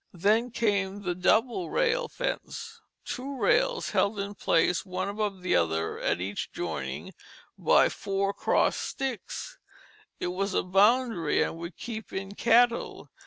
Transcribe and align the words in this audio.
Then 0.15 0.49
came 0.49 1.03
the 1.03 1.13
double 1.13 1.69
rail 1.69 2.07
fence; 2.07 2.81
two 3.05 3.37
rails, 3.39 3.91
held 3.91 4.17
in 4.19 4.33
place 4.33 4.83
one 4.83 5.07
above 5.07 5.43
the 5.43 5.55
other, 5.55 5.99
at 5.99 6.19
each 6.19 6.51
joining, 6.51 7.13
by 7.55 7.87
four 7.87 8.33
crossed 8.33 8.81
sticks. 8.81 9.59
It 10.19 10.29
was 10.33 10.55
a 10.55 10.63
boundary, 10.63 11.43
and 11.43 11.55
would 11.59 11.77
keep 11.77 12.11
in 12.11 12.33
cattle. 12.33 13.09